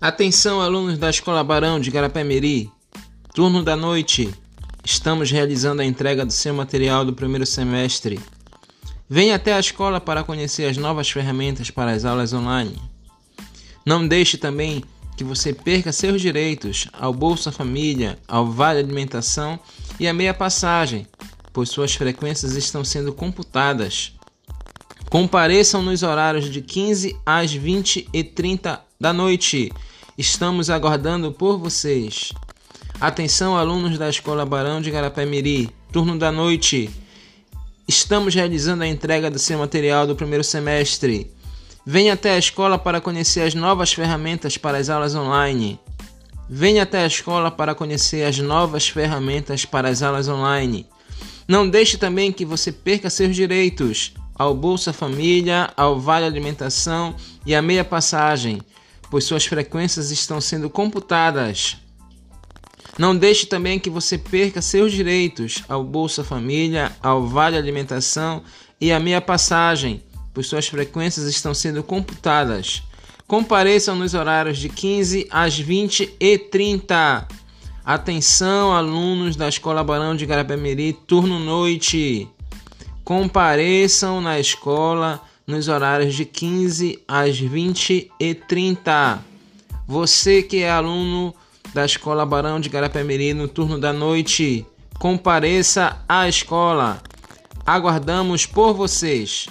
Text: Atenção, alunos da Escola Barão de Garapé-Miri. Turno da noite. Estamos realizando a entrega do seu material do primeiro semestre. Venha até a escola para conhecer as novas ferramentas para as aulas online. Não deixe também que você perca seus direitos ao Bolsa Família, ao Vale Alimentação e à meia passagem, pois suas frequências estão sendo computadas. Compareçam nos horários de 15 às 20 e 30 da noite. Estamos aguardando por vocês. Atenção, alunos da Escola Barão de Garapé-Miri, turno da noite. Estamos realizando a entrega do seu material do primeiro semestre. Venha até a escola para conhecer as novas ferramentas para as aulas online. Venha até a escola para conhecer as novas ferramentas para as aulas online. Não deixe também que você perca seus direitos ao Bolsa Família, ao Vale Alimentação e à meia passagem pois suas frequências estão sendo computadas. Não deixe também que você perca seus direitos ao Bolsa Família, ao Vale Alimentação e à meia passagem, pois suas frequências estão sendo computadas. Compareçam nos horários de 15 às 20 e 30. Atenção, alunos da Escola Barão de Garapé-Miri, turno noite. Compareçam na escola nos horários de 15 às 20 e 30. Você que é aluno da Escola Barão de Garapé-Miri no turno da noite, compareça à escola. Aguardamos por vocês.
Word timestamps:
Atenção, 0.00 0.62
alunos 0.62 0.96
da 0.96 1.10
Escola 1.10 1.44
Barão 1.44 1.78
de 1.78 1.90
Garapé-Miri. 1.90 2.72
Turno 3.34 3.62
da 3.62 3.76
noite. 3.76 4.32
Estamos 4.82 5.30
realizando 5.30 5.82
a 5.82 5.84
entrega 5.84 6.24
do 6.24 6.32
seu 6.32 6.54
material 6.54 7.04
do 7.04 7.12
primeiro 7.12 7.44
semestre. 7.44 8.18
Venha 9.06 9.34
até 9.34 9.52
a 9.52 9.60
escola 9.60 10.00
para 10.00 10.24
conhecer 10.24 10.64
as 10.64 10.78
novas 10.78 11.10
ferramentas 11.10 11.70
para 11.70 11.90
as 11.90 12.06
aulas 12.06 12.32
online. 12.32 12.80
Não 13.84 14.08
deixe 14.08 14.38
também 14.38 14.82
que 15.18 15.22
você 15.22 15.52
perca 15.52 15.92
seus 15.92 16.22
direitos 16.22 16.88
ao 16.94 17.12
Bolsa 17.12 17.52
Família, 17.52 18.18
ao 18.26 18.46
Vale 18.46 18.78
Alimentação 18.78 19.60
e 19.98 20.08
à 20.08 20.14
meia 20.14 20.32
passagem, 20.32 21.06
pois 21.52 21.68
suas 21.68 21.94
frequências 21.94 22.56
estão 22.56 22.82
sendo 22.82 23.12
computadas. 23.12 24.14
Compareçam 25.10 25.82
nos 25.82 26.02
horários 26.02 26.48
de 26.48 26.62
15 26.62 27.20
às 27.26 27.52
20 27.52 28.08
e 28.14 28.24
30 28.24 28.82
da 28.98 29.12
noite. 29.12 29.70
Estamos 30.20 30.68
aguardando 30.68 31.32
por 31.32 31.56
vocês. 31.56 32.30
Atenção, 33.00 33.56
alunos 33.56 33.96
da 33.96 34.06
Escola 34.06 34.44
Barão 34.44 34.78
de 34.78 34.90
Garapé-Miri, 34.90 35.70
turno 35.90 36.18
da 36.18 36.30
noite. 36.30 36.90
Estamos 37.88 38.34
realizando 38.34 38.82
a 38.82 38.86
entrega 38.86 39.30
do 39.30 39.38
seu 39.38 39.58
material 39.58 40.06
do 40.06 40.14
primeiro 40.14 40.44
semestre. 40.44 41.32
Venha 41.86 42.12
até 42.12 42.34
a 42.34 42.38
escola 42.38 42.78
para 42.78 43.00
conhecer 43.00 43.40
as 43.40 43.54
novas 43.54 43.94
ferramentas 43.94 44.58
para 44.58 44.76
as 44.76 44.90
aulas 44.90 45.14
online. 45.14 45.80
Venha 46.46 46.82
até 46.82 47.02
a 47.02 47.06
escola 47.06 47.50
para 47.50 47.74
conhecer 47.74 48.24
as 48.24 48.36
novas 48.36 48.90
ferramentas 48.90 49.64
para 49.64 49.88
as 49.88 50.02
aulas 50.02 50.28
online. 50.28 50.86
Não 51.48 51.66
deixe 51.66 51.96
também 51.96 52.30
que 52.30 52.44
você 52.44 52.70
perca 52.70 53.08
seus 53.08 53.34
direitos 53.34 54.12
ao 54.34 54.54
Bolsa 54.54 54.92
Família, 54.92 55.72
ao 55.74 55.98
Vale 55.98 56.26
Alimentação 56.26 57.16
e 57.46 57.54
à 57.54 57.62
meia 57.62 57.86
passagem 57.86 58.60
pois 59.10 59.24
suas 59.24 59.44
frequências 59.44 60.10
estão 60.10 60.40
sendo 60.40 60.70
computadas. 60.70 61.76
Não 62.98 63.16
deixe 63.16 63.46
também 63.46 63.78
que 63.78 63.90
você 63.90 64.16
perca 64.16 64.62
seus 64.62 64.92
direitos 64.92 65.64
ao 65.68 65.82
Bolsa 65.82 66.22
Família, 66.22 66.92
ao 67.02 67.26
Vale 67.26 67.56
Alimentação 67.56 68.42
e 68.80 68.92
à 68.92 69.00
meia 69.00 69.20
passagem, 69.20 70.02
pois 70.32 70.46
suas 70.46 70.68
frequências 70.68 71.26
estão 71.26 71.54
sendo 71.54 71.82
computadas. 71.82 72.82
Compareçam 73.26 73.96
nos 73.96 74.12
horários 74.12 74.58
de 74.58 74.68
15 74.68 75.28
às 75.30 75.58
20 75.58 76.16
e 76.18 76.38
30. 76.38 77.28
Atenção, 77.84 78.72
alunos 78.72 79.36
da 79.36 79.48
Escola 79.48 79.82
Barão 79.82 80.14
de 80.14 80.26
Garapé-Miri, 80.26 80.92
turno 80.92 81.38
noite. 81.38 82.28
Compareçam 83.04 84.20
na 84.20 84.38
escola 84.38 85.22
nos 85.50 85.68
horários 85.68 86.14
de 86.14 86.24
15 86.24 87.02
às 87.06 87.38
20 87.38 88.10
e 88.18 88.34
30. 88.34 89.18
Você 89.86 90.42
que 90.42 90.62
é 90.62 90.70
aluno 90.70 91.34
da 91.74 91.84
Escola 91.84 92.24
Barão 92.24 92.60
de 92.60 92.68
Garapé-Miri 92.68 93.34
no 93.34 93.48
turno 93.48 93.78
da 93.78 93.92
noite, 93.92 94.64
compareça 94.98 96.02
à 96.08 96.28
escola. 96.28 97.02
Aguardamos 97.66 98.46
por 98.46 98.72
vocês. 98.72 99.46